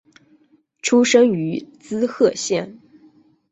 [0.81, 2.79] 出身于滋贺县。